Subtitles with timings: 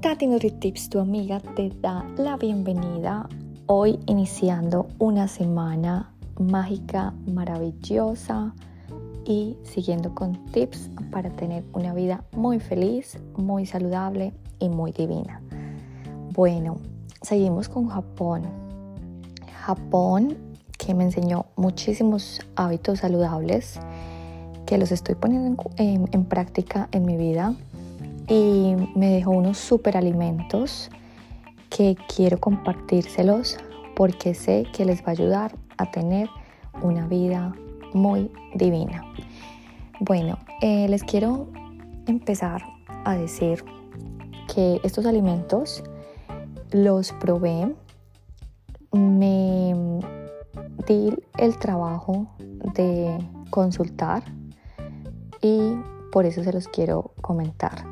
[0.00, 3.28] Tati NutriTips, tu amiga, te da la bienvenida
[3.66, 8.54] hoy iniciando una semana mágica, maravillosa
[9.24, 15.42] y siguiendo con tips para tener una vida muy feliz, muy saludable y muy divina.
[16.32, 16.76] Bueno,
[17.22, 18.42] seguimos con Japón.
[19.62, 20.36] Japón
[20.78, 23.80] que me enseñó muchísimos hábitos saludables
[24.64, 27.56] que los estoy poniendo en, práctica en mi vida
[28.28, 30.90] y me dejó unos super alimentos
[31.70, 33.56] que quiero compartírselos
[33.96, 36.28] porque sé que les va a ayudar a tener
[36.82, 37.54] una vida
[37.94, 39.02] muy divina.
[40.00, 41.48] Bueno, eh, les quiero
[42.06, 42.62] empezar
[43.04, 43.64] a decir
[44.54, 45.82] que estos alimentos
[46.70, 47.74] los probé,
[48.92, 49.74] me
[50.86, 52.28] di el trabajo
[52.74, 53.18] de
[53.50, 54.22] consultar
[55.42, 55.74] y
[56.10, 57.84] por eso se los quiero comentar.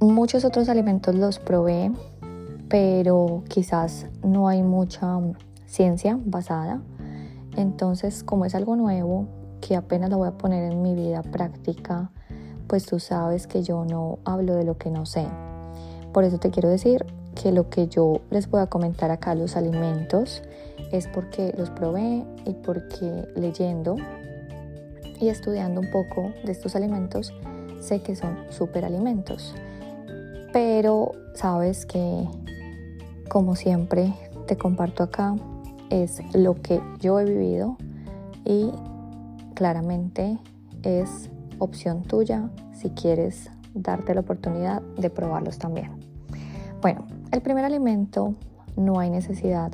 [0.00, 1.92] Muchos otros alimentos los probé,
[2.70, 5.20] pero quizás no hay mucha
[5.66, 6.80] ciencia basada.
[7.54, 9.26] Entonces, como es algo nuevo,
[9.60, 12.10] que apenas lo voy a poner en mi vida práctica,
[12.66, 15.26] pues tú sabes que yo no hablo de lo que no sé.
[16.14, 17.04] Por eso te quiero decir
[17.34, 20.42] que lo que yo les voy a comentar acá, los alimentos,
[20.92, 23.96] es porque los probé y porque leyendo
[25.20, 27.34] y estudiando un poco de estos alimentos,
[27.80, 29.54] sé que son superalimentos.
[30.52, 32.26] Pero sabes que,
[33.28, 34.12] como siempre
[34.46, 35.36] te comparto acá,
[35.90, 37.76] es lo que yo he vivido
[38.44, 38.70] y
[39.54, 40.38] claramente
[40.82, 45.90] es opción tuya si quieres darte la oportunidad de probarlos también.
[46.80, 48.34] Bueno, el primer alimento
[48.76, 49.70] no hay necesidad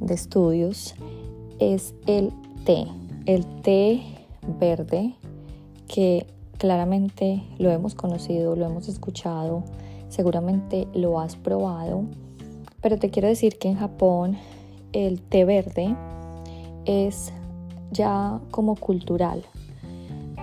[0.00, 0.94] de estudios
[1.58, 2.32] es el
[2.64, 2.86] té.
[3.26, 4.02] El té
[4.60, 5.14] verde
[5.88, 6.26] que
[6.58, 9.64] claramente lo hemos conocido, lo hemos escuchado,
[10.14, 12.04] seguramente lo has probado,
[12.80, 14.38] pero te quiero decir que en Japón
[14.92, 15.96] el té verde
[16.84, 17.32] es
[17.90, 19.44] ya como cultural.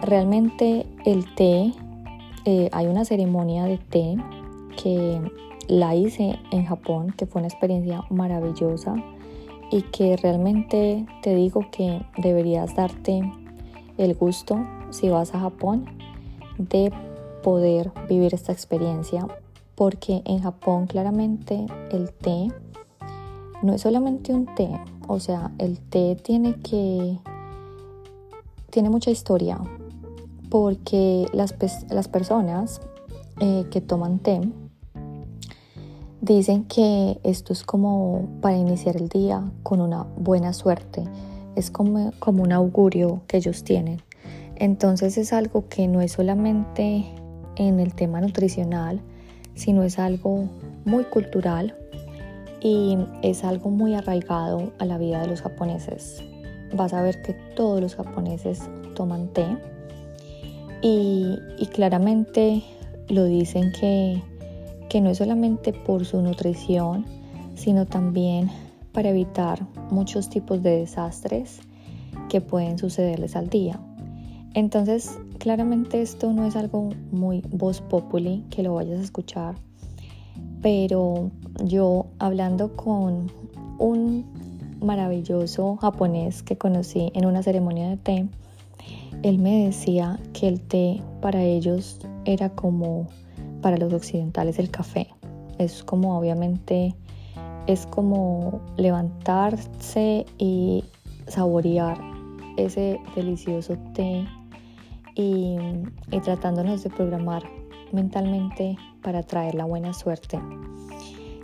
[0.02, 1.72] Realmente el té,
[2.46, 4.18] eh, hay una ceremonia de té
[4.82, 5.22] que
[5.68, 8.96] la hice en Japón, que fue una experiencia maravillosa
[9.72, 13.22] y que realmente te digo que deberías darte
[13.98, 14.60] el gusto
[14.90, 15.86] si vas a Japón
[16.58, 16.92] de
[17.42, 19.28] poder vivir esta experiencia
[19.76, 22.48] porque en Japón claramente el té
[23.64, 24.70] no es solamente un té,
[25.08, 27.18] o sea, el té tiene que
[28.70, 29.60] tiene mucha historia
[30.50, 31.56] porque las,
[31.90, 32.82] las personas
[33.40, 34.42] eh, que toman té
[36.22, 41.04] dicen que esto es como para iniciar el día con una buena suerte,
[41.56, 44.02] es como, como un augurio que ellos tienen.
[44.56, 47.06] Entonces es algo que no es solamente
[47.56, 49.02] en el tema nutricional,
[49.56, 50.50] sino es algo
[50.86, 51.76] muy cultural
[52.62, 56.24] y es algo muy arraigado a la vida de los japoneses
[56.74, 58.62] vas a ver que todos los japoneses
[58.96, 59.46] toman té
[60.82, 61.38] y,
[61.74, 62.64] claramente
[63.08, 64.22] lo dicen que,
[64.90, 67.06] que no es solamente por su nutrición,
[67.56, 68.50] sino también
[68.92, 71.60] para evitar muchos tipos de desastres
[72.30, 73.80] que pueden sucederles al día.
[74.54, 79.56] Entonces, claramente esto no es algo muy voz populi que lo vayas a escuchar,
[80.62, 81.32] pero
[81.64, 83.32] yo hablando con
[83.80, 84.24] un
[84.82, 88.28] maravilloso japonés que conocí en una ceremonia de té,
[89.24, 93.08] él me decía que el té para ellos era como
[93.64, 95.08] para los occidentales el café.
[95.58, 96.94] Es como obviamente
[97.66, 100.84] es como levantarse y
[101.28, 102.00] saborear
[102.58, 104.24] ese delicioso té
[105.22, 107.44] y, tratándonos de programar
[107.92, 110.40] mentalmente para traer la buena suerte.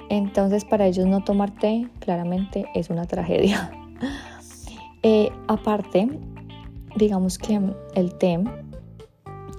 [0.09, 3.71] Entonces para ellos no tomar té claramente es una tragedia.
[5.03, 6.09] Eh, aparte,
[6.97, 7.61] digamos que
[7.93, 8.43] el té,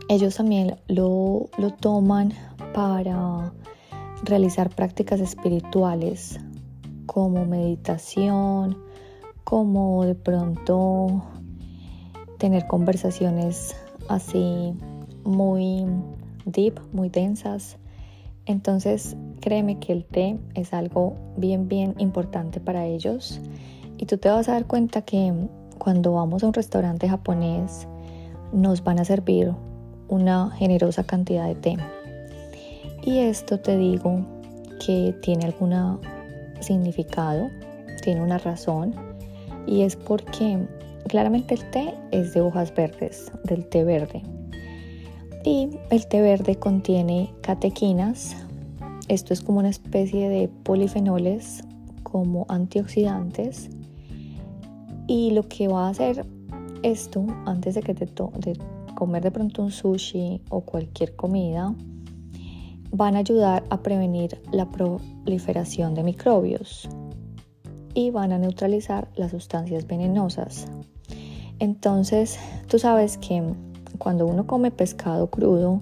[0.09, 2.35] ellos también lo, lo toman
[2.75, 3.53] para
[4.25, 6.41] realizar prácticas espirituales
[7.07, 8.77] como meditación,
[9.45, 11.23] como de pronto
[12.39, 13.77] tener conversaciones
[14.09, 14.75] así
[15.25, 15.87] muy
[16.45, 17.79] deep, muy densas.
[18.47, 23.41] Entonces créeme que el té es algo bien, bien importante para ellos.
[23.99, 25.33] Y tú te vas a dar cuenta que
[25.79, 27.87] cuando vamos a un restaurante japonés
[28.53, 29.53] nos van a servir
[30.09, 31.77] una generosa cantidad de té.
[33.03, 34.25] Y esto te digo
[34.85, 36.01] que tiene algún
[36.61, 37.49] significado,
[38.03, 38.95] tiene una razón.
[39.67, 40.67] Y es porque
[41.09, 44.23] claramente el té es de hojas verdes, del té verde.
[45.45, 48.37] Y el té verde contiene catequinas
[49.09, 51.65] esto es como una especie de polifenoles
[52.03, 53.71] como antioxidantes
[55.07, 56.27] y lo que va a hacer
[56.83, 58.59] esto antes de que te de
[58.95, 61.75] comer de pronto un sushi o cualquier comida
[62.91, 66.87] van a ayudar a prevenir la proliferación de microbios
[67.95, 70.67] y van a neutralizar las sustancias venenosas.
[71.59, 72.39] Entonces,
[72.69, 73.43] tú sabes que
[73.99, 75.81] cuando uno come pescado crudo,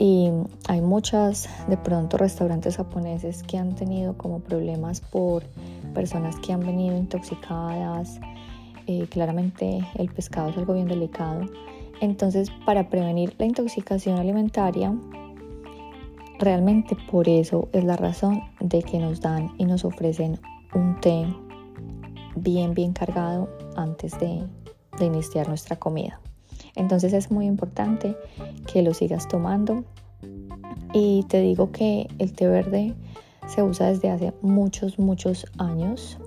[0.00, 0.30] y
[0.66, 5.44] hay muchas de pronto restaurantes japoneses que han tenido como problemas por
[5.92, 8.18] personas que han venido intoxicadas.
[8.86, 11.42] Eh, claramente el pescado es algo bien delicado.
[12.00, 14.96] Entonces, para prevenir la intoxicación alimentaria,
[16.38, 20.40] realmente por eso es la razón de que nos dan y nos ofrecen
[20.74, 21.26] un té
[22.36, 24.44] bien, bien cargado antes de,
[25.00, 26.20] de iniciar nuestra comida.
[26.76, 28.16] Entonces es muy importante
[28.72, 29.84] que lo sigas tomando.
[30.92, 32.94] Y te digo que el té verde
[33.46, 36.18] se usa desde hace muchos, muchos años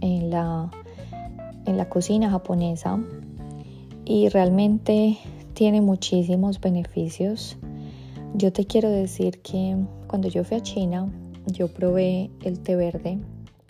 [0.00, 0.70] en la,
[1.66, 2.98] en la cocina japonesa
[4.04, 5.18] y realmente
[5.54, 7.56] tiene muchísimos beneficios.
[8.34, 9.76] Yo te quiero decir que
[10.06, 11.12] cuando yo fui a China,
[11.46, 13.18] yo probé el té verde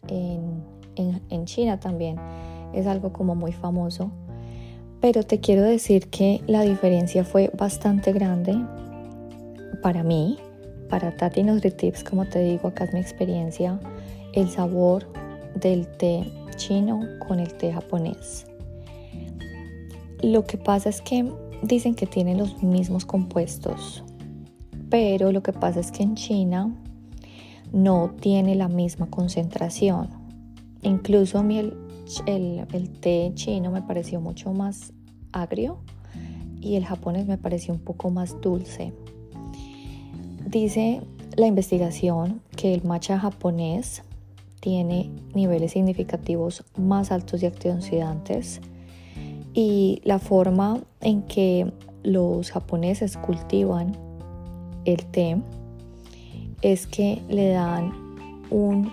[0.08, 0.62] en,
[0.97, 2.17] en China también.
[2.73, 4.11] Es algo como muy famoso
[5.03, 8.57] pero te quiero decir que la diferencia fue bastante grande
[9.83, 10.39] para mí,
[10.89, 13.81] para Tati NutriTips, como te digo, acá es mi experiencia,
[14.33, 15.09] el sabor
[15.57, 18.47] del té chino con el té japonés.
[20.23, 21.29] Lo que pasa es que
[21.63, 24.05] dicen que tienen los mismos compuestos,
[24.89, 26.73] pero lo que pasa es que en China
[27.73, 30.11] no tiene la misma concentración.
[30.83, 31.73] Incluso mí
[32.26, 34.93] el té chino me pareció mucho más
[35.32, 35.79] agrio
[36.61, 38.93] y el japonés me pareció un poco más dulce.
[40.47, 41.03] Dice
[41.37, 44.03] la investigación que el matcha japonés
[44.61, 48.61] tiene niveles significativos más altos de antioxidantes
[49.55, 51.73] y la forma en que
[52.03, 53.97] los japoneses cultivan
[54.85, 55.37] el té
[56.61, 57.93] es que le dan
[58.50, 58.93] un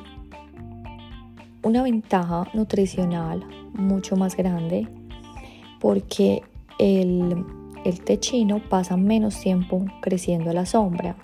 [1.63, 4.87] una ventaja nutricional mucho más grande
[5.79, 6.41] porque
[6.77, 7.45] el,
[7.85, 11.15] el pasa menos tiempo creciendo a la sombra.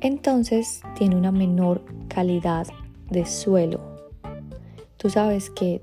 [0.00, 2.66] Entonces tiene una menor calidad
[3.10, 3.80] de suelo.
[4.96, 5.80] Tú sabes que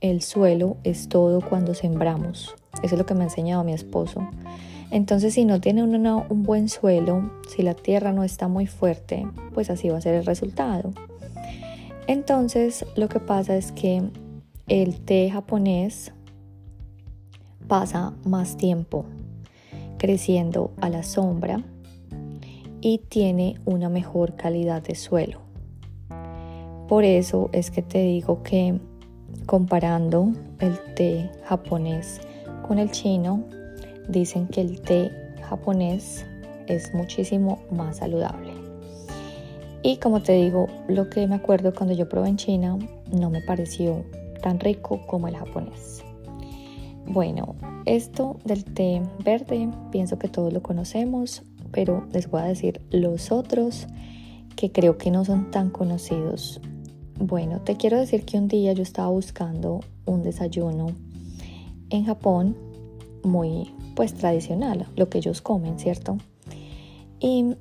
[0.00, 2.54] el suelo es todo cuando sembramos.
[2.82, 4.28] Eso es lo que me ha enseñado mi esposo.
[4.90, 9.70] Entonces si no tiene un buen suelo, si la tierra no está muy fuerte, pues
[9.70, 10.92] así va a ser el resultado.
[12.06, 14.02] Entonces lo que pasa es que
[14.68, 16.12] el té japonés
[17.68, 19.04] pasa más tiempo
[19.98, 21.62] creciendo a la sombra
[22.80, 25.40] y tiene una mejor calidad de suelo.
[26.88, 28.80] Por eso es que te digo que
[29.46, 32.20] comparando el té japonés
[32.66, 33.44] con el chino,
[34.08, 35.10] dicen que el té
[35.48, 36.26] japonés
[36.66, 38.51] es muchísimo más saludable.
[39.82, 42.78] Y como te digo, lo que me acuerdo cuando yo probé en China
[43.12, 44.04] no me pareció
[44.40, 46.04] tan rico como el japonés.
[47.06, 52.80] Bueno, esto del té verde pienso que todos lo conocemos, pero les voy a decir
[52.90, 53.88] los otros
[54.54, 56.60] que creo que no son tan conocidos.
[57.18, 60.92] Bueno, te quiero decir que un día yo estaba buscando un desayuno
[61.90, 62.56] en Japón
[63.24, 66.18] muy pues tradicional, lo que ellos comen, ¿cierto?
[67.20, 67.56] Y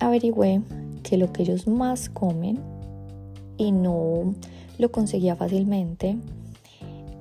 [0.00, 0.62] averigüé
[1.08, 2.60] que lo que ellos más comen
[3.56, 4.34] y no
[4.78, 6.18] lo conseguía fácilmente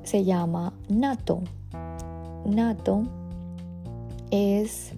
[0.04, 1.42] se llama nato.
[2.46, 3.04] Nato
[4.30, 4.94] es,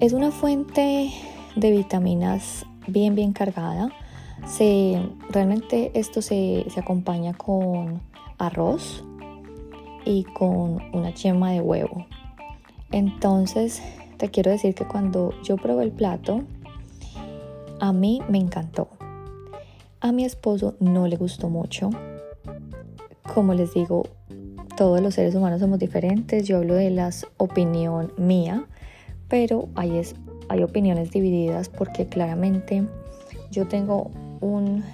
[0.00, 1.10] es una fuente
[1.56, 3.90] de vitaminas bien bien cargada.
[4.46, 8.00] Se, realmente esto se, se acompaña con
[8.38, 9.04] arroz
[10.04, 12.06] y con una yema de huevo.
[12.90, 13.82] Entonces
[14.18, 16.42] te quiero decir que cuando yo probé el plato,
[17.80, 18.88] a mí me encantó.
[20.00, 21.90] A mi esposo no le gustó mucho.
[23.34, 24.04] Como les digo,
[24.76, 26.46] todos los seres humanos somos diferentes.
[26.46, 28.64] Yo hablo de la opinión mía,
[29.28, 30.14] pero hay, es,
[30.48, 32.86] hay opiniones divididas porque claramente
[33.50, 34.10] yo tengo
[34.40, 34.84] un...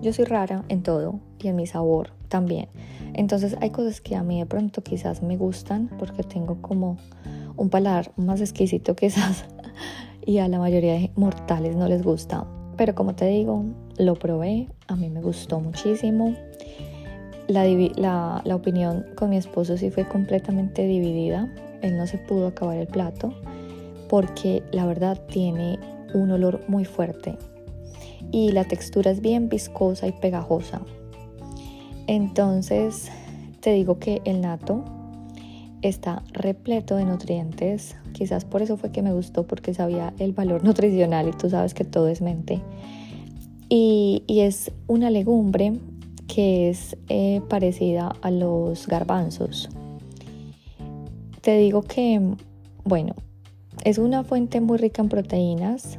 [0.00, 2.68] Yo soy rara en todo y en mi sabor también.
[3.14, 6.98] Entonces hay cosas que a mí de pronto quizás me gustan porque tengo como
[7.56, 9.44] un paladar más exquisito quizás
[10.24, 12.46] y a la mayoría de mortales no les gusta.
[12.76, 13.64] Pero como te digo,
[13.98, 16.34] lo probé, a mí me gustó muchísimo.
[17.48, 17.64] La,
[18.44, 21.52] la, opinión con mi esposo sí fue completamente dividida.
[21.82, 23.34] Él no se pudo acabar el plato
[24.08, 25.78] porque la verdad tiene
[26.14, 27.36] un olor muy fuerte
[28.30, 30.80] y la textura es bien viscosa y pegajosa.
[32.06, 33.10] Entonces
[33.60, 34.84] te digo que el nato
[35.82, 37.96] está repleto de nutrientes.
[38.12, 41.74] Quizás por eso fue que me gustó porque sabía el valor nutricional y tú sabes
[41.74, 42.60] que todo es mente.
[43.68, 45.78] Y, es una legumbre
[46.26, 49.70] que es eh, parecida a los garbanzos.
[51.40, 52.20] Te digo que,
[52.84, 53.14] bueno,
[53.84, 55.98] es una fuente muy rica en proteínas.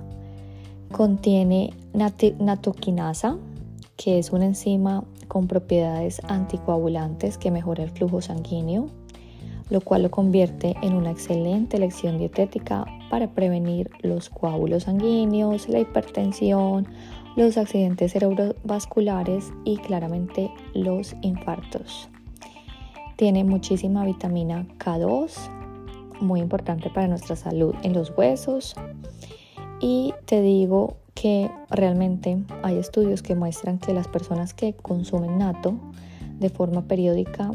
[0.91, 1.73] Contiene
[2.39, 3.37] natoquinasa,
[3.97, 8.89] que es una enzima con propiedades anticoagulantes que mejora el flujo sanguíneo,
[9.69, 15.79] lo cual lo convierte en una excelente elección dietética para prevenir los coágulos sanguíneos, la
[15.79, 16.87] hipertensión,
[17.35, 22.09] los accidentes cerebrovasculares y claramente los infartos.
[23.15, 25.31] Tiene muchísima vitamina K2,
[26.19, 28.75] muy importante para nuestra salud en los huesos.
[29.79, 35.75] Y te digo que realmente hay estudios que muestran que las personas que consumen nato
[36.39, 37.51] de forma periódica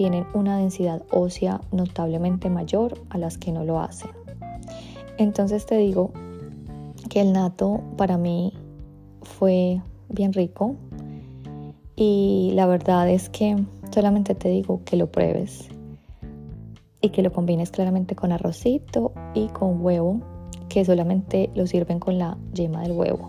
[0.00, 4.08] tienen una densidad ósea notablemente mayor a las que no lo hacen.
[5.18, 6.10] Entonces te digo
[7.10, 8.54] que el nato para mí
[9.20, 10.74] fue bien rico
[11.96, 15.68] y la verdad es que solamente te digo que lo pruebes
[17.02, 20.22] y que lo combines claramente con arrocito y con huevo
[20.70, 23.28] que solamente lo sirven con la yema del huevo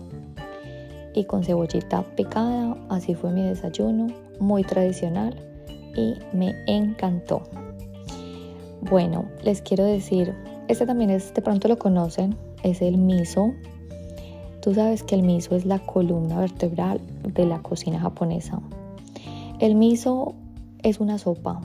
[1.14, 2.78] y con cebollita picada.
[2.88, 4.06] Así fue mi desayuno,
[4.40, 5.51] muy tradicional
[5.96, 7.42] y me encantó.
[8.80, 10.34] Bueno, les quiero decir,
[10.68, 13.52] este también es, de pronto lo conocen, es el miso.
[14.60, 18.60] Tú sabes que el miso es la columna vertebral de la cocina japonesa.
[19.60, 20.34] El miso
[20.82, 21.60] es una sopa.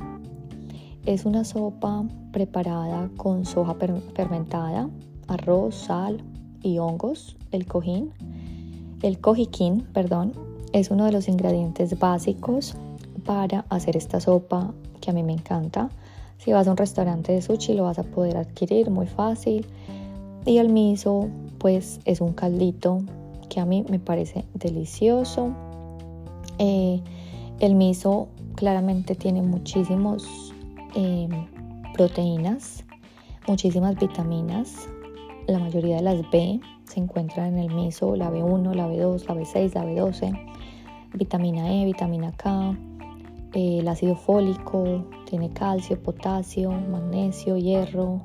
[1.05, 3.75] Es una sopa preparada con soja
[4.13, 4.89] fermentada,
[5.27, 6.21] arroz, sal
[6.61, 8.11] y hongos, el cojín.
[9.01, 10.33] El kojikin, perdón,
[10.73, 12.75] es uno de los ingredientes básicos
[13.27, 15.89] para hacer esta sopa que a mí me encanta.
[16.37, 19.67] Si vas a un restaurante de sushi lo vas a poder adquirir muy fácil.
[20.45, 21.27] Y el miso
[21.59, 23.01] pues es un caldito
[23.49, 25.51] que a mí me parece delicioso.
[26.57, 27.01] Eh,
[27.59, 30.53] el miso claramente tiene muchísimos
[30.95, 31.27] eh,
[31.93, 32.85] proteínas,
[33.47, 34.87] muchísimas vitaminas,
[35.47, 39.35] la mayoría de las B se encuentran en el miso, la B1, la B2, la
[39.35, 40.39] B6, la B12,
[41.13, 42.75] vitamina E, vitamina K,
[43.53, 48.21] el ácido fólico, tiene calcio, potasio, magnesio, hierro.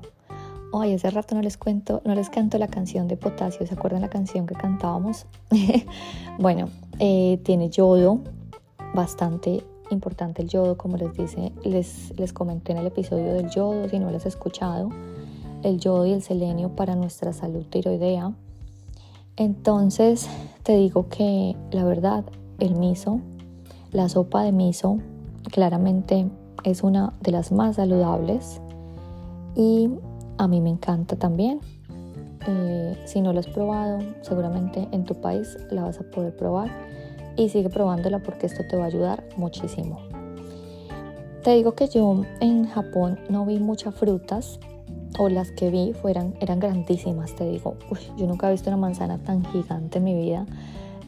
[0.72, 4.00] Ay, hace rato no les cuento, no les canto la canción de potasio, ¿se acuerdan
[4.00, 5.26] la canción que cantábamos?
[6.38, 8.20] bueno, eh, tiene yodo,
[8.94, 13.88] bastante importante el yodo, como les dice, les, les comenté en el episodio del yodo,
[13.88, 14.88] si no lo has escuchado
[15.62, 18.32] el yodo y el selenio para nuestra salud tiroidea.
[19.36, 20.28] Entonces
[20.62, 22.24] te digo que la verdad,
[22.58, 23.20] el miso,
[23.90, 24.98] la sopa de miso,
[25.50, 26.28] claramente
[26.64, 28.60] es una de las más saludables
[29.54, 29.90] y
[30.38, 31.60] a mí me encanta también.
[32.46, 36.70] Eh, si no lo has probado, seguramente en tu país la vas a poder probar
[37.36, 40.00] y sigue probándola porque esto te va a ayudar muchísimo.
[41.42, 44.60] Te digo que yo en Japón no vi muchas frutas,
[45.18, 47.76] o las que vi fueran, eran grandísimas, te digo.
[48.16, 50.46] yo nunca he visto una manzana tan gigante en mi vida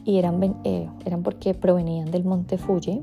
[0.03, 3.01] y eran, eh, eran porque provenían del monte Fuji.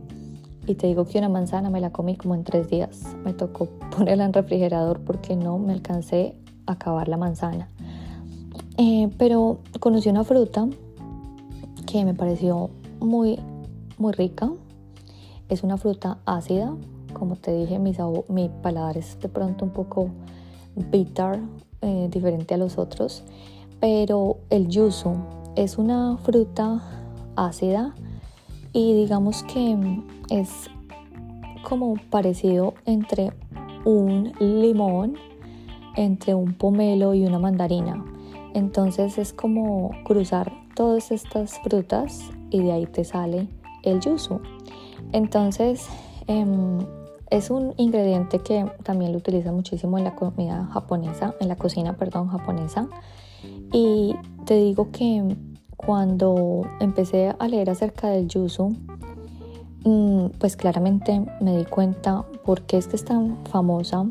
[0.67, 3.17] Y te digo que una manzana me la comí como en tres días.
[3.25, 3.67] Me tocó
[3.97, 6.35] ponerla en refrigerador porque no me alcancé
[6.67, 7.69] a acabar la manzana.
[8.79, 10.67] Eh, pero conocí una fruta
[11.87, 13.39] que me pareció muy,
[13.99, 14.51] muy rica.
[15.49, 16.75] Es una fruta ácida.
[17.13, 17.95] Como te dije, mi,
[18.29, 20.09] mi paladar es de pronto un poco
[20.75, 21.41] bitter,
[21.83, 23.23] eh, diferente a los otros,
[23.81, 25.17] pero el yuzu
[25.57, 26.81] es una fruta
[27.37, 27.95] ácida
[28.73, 30.71] y digamos que es
[31.63, 33.33] como parecido entre
[33.85, 35.17] un limón,
[35.97, 38.05] entre un pomelo y una mandarina.
[38.55, 43.49] Entonces es como cruzar todas estas frutas y de ahí te sale
[43.83, 44.41] el yuzu.
[45.13, 45.89] Entonces
[46.27, 46.79] em,
[47.31, 51.97] es un ingrediente que también lo utilizan muchísimo en la comida japonesa, en la cocina,
[51.97, 52.89] perdón, japonesa.
[53.73, 54.15] Y
[54.45, 55.37] te digo que
[55.85, 58.75] cuando empecé a leer acerca del yuzu,
[59.85, 64.07] mm, pues claramente me di cuenta por qué es que es tan famosa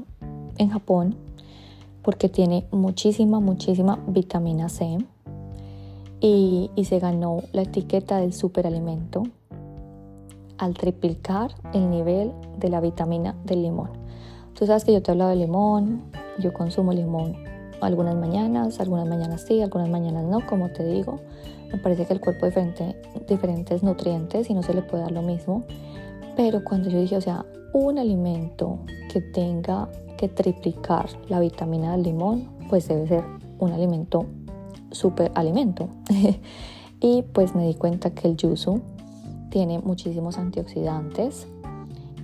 [0.58, 1.16] en Japón,
[2.02, 4.98] porque tiene muchísima, muchísima vitamina C
[6.20, 9.24] y, se ganó la etiqueta del superalimento
[10.58, 13.90] al triplicar el nivel de la vitamina del limón.
[14.54, 16.04] Tú sabes que yo te he hablado de limón,
[16.38, 17.36] yo consumo limón
[17.82, 21.20] algunas mañanas, algunas mañanas sí, algunas mañanas no, como te digo.
[21.72, 22.96] Me parece que el cuerpo diferente
[23.28, 25.64] diferentes nutrientes y no se le puede dar lo mismo.
[26.36, 28.80] Pero cuando yo dije, o sea, un alimento
[29.12, 33.24] que tenga que triplicar la vitamina del limón, pues debe ser
[33.60, 34.26] un alimento
[34.92, 35.90] super alimento.
[37.00, 38.82] y pues me di cuenta que el yuzu
[39.50, 41.48] tiene muchísimos antioxidantes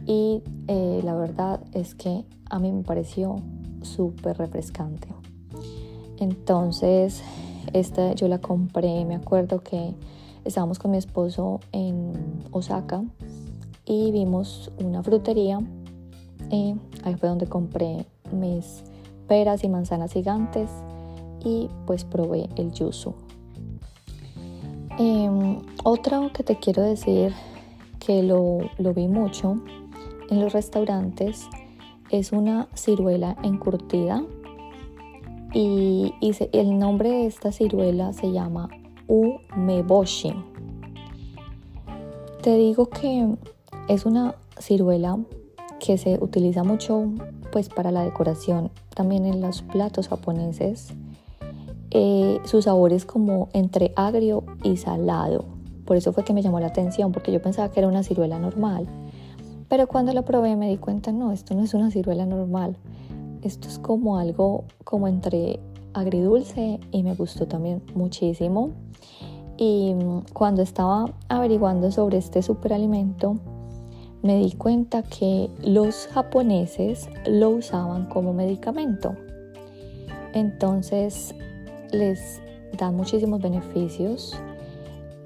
[0.05, 3.35] y eh, la verdad es que a mí me pareció
[3.81, 5.09] súper refrescante.
[6.19, 7.21] Entonces,
[7.73, 9.93] esta yo la compré, me acuerdo que
[10.45, 12.13] estábamos con mi esposo en
[12.51, 13.03] Osaka
[13.85, 15.59] y vimos una frutería.
[16.49, 18.83] Y ahí fue donde compré mis
[19.27, 20.69] peras y manzanas gigantes
[21.43, 23.13] y pues probé el yuzu.
[24.99, 27.33] Eh, otro que te quiero decir
[27.99, 29.61] que lo, lo vi mucho
[30.29, 31.47] en los restaurantes
[32.09, 34.23] es una ciruela encurtida
[35.53, 36.13] y,
[36.51, 38.69] el nombre de esta ciruela se llama
[39.07, 40.33] umeboshi.
[42.41, 43.35] Te digo que
[43.87, 45.17] es una ciruela
[45.79, 47.11] que se utiliza mucho
[47.51, 50.93] pues para la decoración también en los platos japoneses.
[51.91, 55.45] Eh, su sabor es como entre agrio y salado.
[55.85, 58.39] Por eso fue que me llamó la atención, porque yo pensaba que era una ciruela
[58.39, 58.87] normal.
[59.69, 62.75] Pero cuando lo probé me di cuenta, no, esto no es una ciruela normal.
[63.47, 65.61] Esto es como algo como entre
[65.93, 68.71] agridulce y me gustó también muchísimo.
[69.55, 73.37] Y mm, cuando estaba averiguando sobre este superalimento,
[74.21, 79.15] me di cuenta que los japoneses lo usaban como medicamento.
[80.33, 81.33] Entonces
[81.93, 82.41] les
[82.77, 84.35] da muchísimos beneficios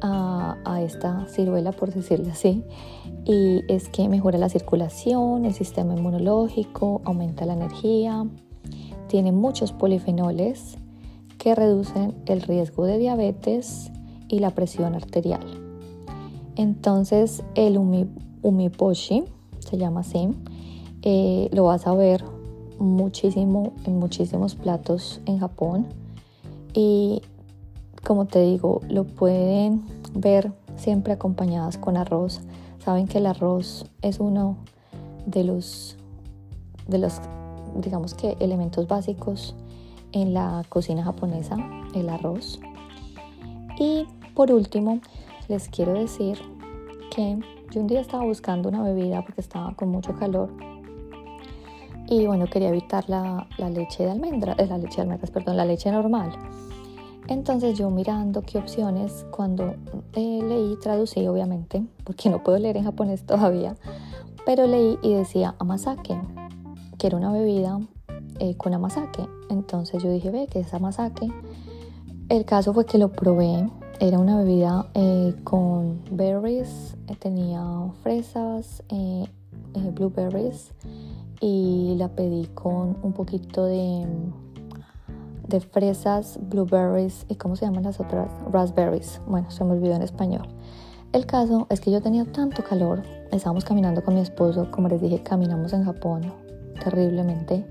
[0.02, 2.64] a, a esta ciruela, por decirlo así
[3.26, 8.26] y es que mejora la circulación, el sistema inmunológico, aumenta la energía,
[9.08, 10.78] tiene muchos polifenoles
[11.38, 13.92] que reducen el riesgo de diabetes
[14.28, 15.46] y la presión arterial.
[16.56, 19.24] Entonces el umiposhi,
[19.60, 20.30] se llama así,
[21.04, 22.24] eh, lo vas a ver
[22.80, 25.88] muchísimo en muchísimos platos en Japón
[26.74, 27.22] y
[28.04, 32.42] como te digo, lo pueden ver siempre acompañadas con arroz
[32.84, 34.58] Saben que el arroz es uno
[35.26, 35.98] de los,
[36.88, 37.22] de los,
[37.76, 39.56] digamos que, elementos básicos
[40.12, 41.58] en la cocina japonesa,
[41.94, 42.60] el arroz.
[43.78, 45.00] Y por último,
[45.48, 46.40] les quiero decir
[47.16, 47.40] que
[47.72, 50.50] yo un día estaba buscando una bebida porque estaba con mucho calor
[52.12, 55.64] y bueno, quería evitar la, leche de almendra, eh, la leche de almendras, perdón, la
[55.64, 56.32] leche normal.
[57.32, 59.76] Entonces yo mirando qué opciones, cuando
[60.16, 63.78] eh, leí, traducí obviamente, porque no puedo leer en japonés todavía,
[64.46, 66.20] pero leí y decía amasake,
[66.98, 67.80] que era una bebida
[68.40, 69.30] eh, con amasake.
[69.50, 71.32] Entonces yo dije, ve, que es amasake?
[72.28, 73.70] El caso fue que lo probé,
[74.02, 77.64] era una bebida eh, con berries, tenía
[78.04, 78.84] fresas,
[79.94, 80.74] blueberries
[81.40, 84.06] y la pedí con un poquito de
[85.48, 89.22] de fresas, blueberries y cómo se llaman las otras, raspberries.
[89.28, 90.48] Bueno, se me olvidó en español.
[91.14, 95.02] El caso es que yo tenía tanto calor, estábamos caminando con mi esposo, como les
[95.02, 96.32] dije, caminamos en Japón
[96.82, 97.66] terriblemente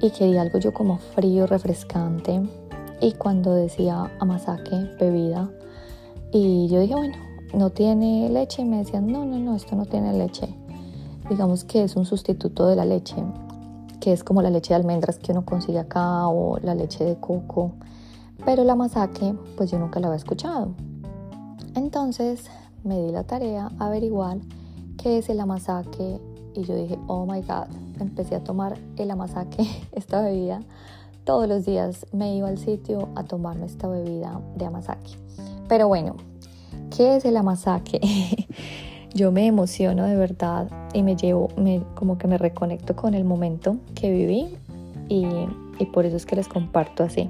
[0.00, 2.42] y quería algo yo como frío, refrescante.
[3.00, 5.48] Y cuando decía amasake, bebida,
[6.32, 7.16] y yo dije, bueno,
[7.54, 10.48] no tiene leche, y me decían, no, no, no, esto no tiene leche.
[11.28, 13.16] Digamos que es un sustituto de la leche
[14.02, 17.20] que es como la leche de almendras que uno consigue acá o la leche de
[17.20, 17.70] coco,
[18.44, 20.74] pero la masake pues yo nunca la había escuchado.
[21.76, 22.50] Entonces
[22.82, 24.38] me di la tarea a averiguar
[24.98, 26.20] qué es el amasake
[26.52, 27.68] y yo dije, oh my god,
[28.00, 30.62] empecé a tomar el amasake, esta bebida.
[31.22, 35.16] Todos los días me iba al sitio a tomarme esta bebida de amasake.
[35.68, 36.16] Pero bueno,
[36.90, 38.00] ¿qué es el amasake?
[39.14, 43.24] yo me emociono de verdad y me llevo, me, como que me reconecto con el
[43.24, 44.56] momento que viví
[45.08, 45.24] y,
[45.92, 47.28] por eso es que les comparto así.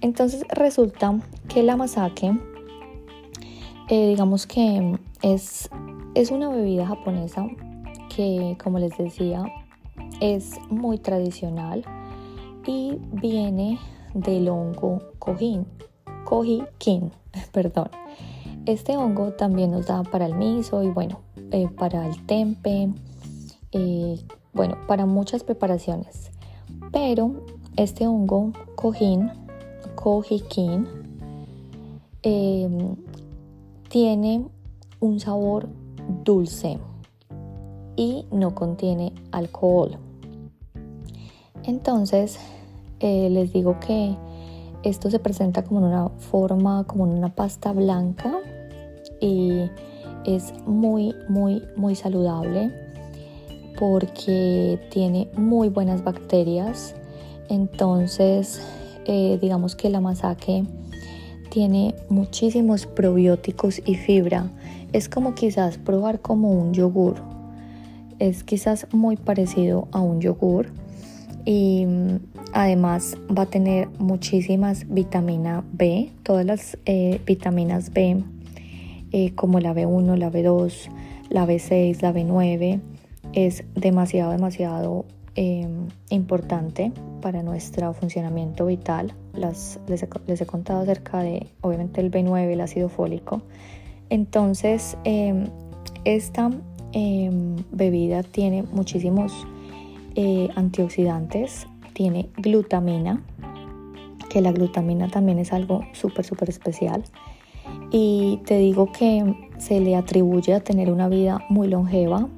[0.00, 2.32] Entonces resulta que la masake,
[3.88, 5.68] eh, digamos que es,
[6.14, 7.46] es una bebida japonesa
[8.14, 9.44] que, como les decía,
[10.20, 11.84] es muy tradicional
[12.66, 13.78] y viene
[14.14, 15.66] del hongo kojin,
[16.24, 17.12] kojikin,
[17.52, 17.90] perdón.
[18.66, 22.88] Este hongo también nos da para el miso y bueno, eh, para el tempe,
[23.72, 24.18] eh,
[24.54, 26.30] bueno, para muchas preparaciones.
[26.90, 27.44] Pero
[27.76, 29.30] este hongo cojín,
[29.96, 30.88] kojikin,
[32.22, 32.96] em,
[33.90, 34.46] tiene
[34.98, 35.68] un sabor
[36.24, 36.78] dulce
[37.96, 39.98] y no contiene alcohol.
[41.64, 42.38] Entonces,
[43.00, 44.16] eh, les digo que
[44.84, 48.40] esto se presenta como en una forma, como en una pasta blanca
[49.24, 49.70] y
[50.26, 52.70] es muy, muy, muy saludable
[53.78, 56.94] porque tiene muy buenas bacterias.
[57.48, 58.60] Entonces,
[59.06, 60.64] eh, digamos que la masake
[61.50, 64.50] tiene muchísimos probióticos y fibra.
[64.92, 67.16] Es como quizás probar como un yogur.
[68.18, 70.68] Es quizás muy parecido a un yogur
[71.46, 72.16] y mm,
[72.52, 78.22] además va a tener muchísimas vitamina B, todas las eh, vitaminas B
[79.16, 80.90] eh, como la B1, la B2,
[81.28, 82.80] la B6, la B9
[83.32, 85.04] es demasiado, demasiado
[85.36, 86.90] em, importante
[87.22, 89.14] para nuestro funcionamiento vital.
[89.34, 93.42] Les, he, contado acerca de, obviamente, el B9, el ácido fólico.
[94.10, 95.44] Entonces, em,
[96.04, 96.50] esta
[96.90, 99.46] em, bebida tiene muchísimos
[100.16, 103.22] eh, antioxidantes, tiene glutamina,
[104.28, 107.04] que la glutamina también es algo súper, súper especial.
[107.90, 112.28] Y te digo que se le atribuye a tener una vida muy longeva,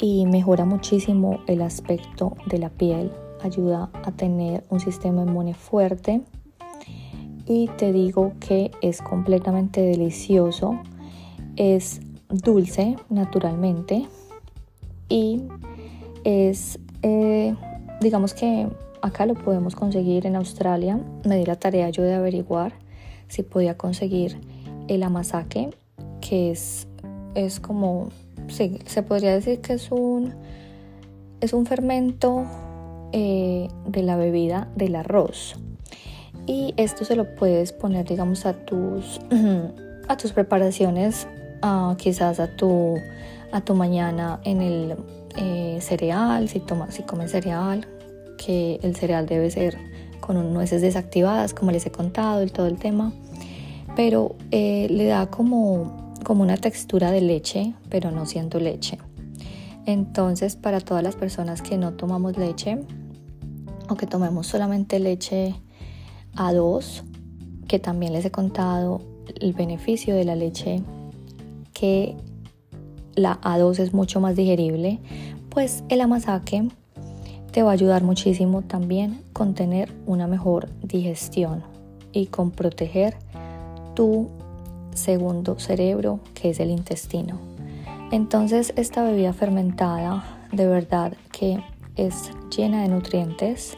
[0.00, 3.10] y mejora muchísimo el aspecto de la piel,
[3.42, 6.22] ayuda a tener un sistema inmune fuerte.
[7.46, 10.78] Y te digo que es completamente delicioso,
[11.56, 14.06] es dulce naturalmente
[15.08, 15.42] y
[16.24, 17.54] es, eh,
[18.02, 18.68] digamos que
[19.00, 22.74] acá lo podemos conseguir en Australia, me di la tarea yo de averiguar
[23.28, 24.40] si podía conseguir
[24.88, 25.74] el amasake,
[26.20, 26.86] que es,
[27.34, 28.10] es como
[28.48, 30.34] se podría decir que es un,
[31.40, 32.46] es un fermento
[33.12, 35.56] eh, de la bebida del arroz.
[36.46, 39.20] Y esto se lo puedes poner, digamos, a tus,
[40.08, 41.26] a tus preparaciones,
[41.98, 42.96] quizás a tu,
[43.52, 44.96] a tu mañana en el
[45.36, 47.86] eh, cereal, si, tomas, si comes cereal,
[48.38, 49.76] que el cereal debe ser
[50.28, 53.12] con nueces desactivadas, como les he contado, y todo el tema.
[53.96, 58.98] Pero eh, le da como como una textura de leche, pero no siendo leche.
[59.86, 62.78] Entonces, para todas las personas que no tomamos leche
[63.88, 65.54] o que tomemos solamente leche
[66.36, 67.02] A2,
[67.66, 69.00] que también les he contado
[69.40, 70.82] el beneficio de la leche,
[71.72, 72.16] que
[73.14, 74.98] la A2 es mucho más digerible,
[75.48, 76.70] pues el amasake
[77.52, 81.62] te va a ayudar muchísimo también con tener una mejor digestión
[82.12, 83.16] y con proteger
[83.94, 84.28] tu
[84.94, 87.38] segundo cerebro, que es el intestino.
[88.10, 91.62] Entonces esta bebida fermentada de verdad que
[91.96, 93.76] es llena de nutrientes,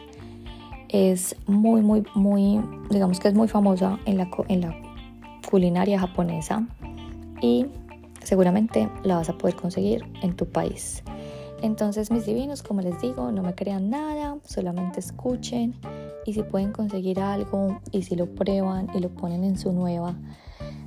[0.89, 4.75] es muy, muy, muy, digamos que es muy famosa en la, en la
[5.49, 6.67] culinaria japonesa
[7.41, 7.65] y
[8.23, 11.03] seguramente la vas a poder conseguir en tu país.
[11.61, 15.75] Entonces mis divinos, como les digo, no me crean nada, solamente escuchen
[16.25, 20.15] y si pueden conseguir algo y si lo prueban y lo ponen en su nueva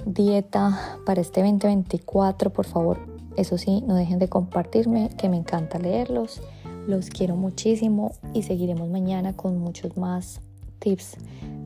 [0.04, 2.98] dieta para este 2024, por favor,
[3.36, 6.40] eso sí, no dejen de compartirme, que me encanta leerlos.
[6.86, 10.40] Los quiero muchísimo y seguiremos mañana con muchos más
[10.78, 11.16] tips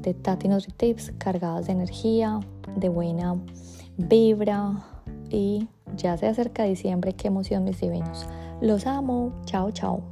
[0.02, 2.40] de Tati Tips cargados de energía,
[2.76, 3.34] de buena
[3.96, 4.84] vibra
[5.30, 8.26] y ya se acerca diciembre, qué emoción mis divinos.
[8.60, 10.02] Los mô chào chào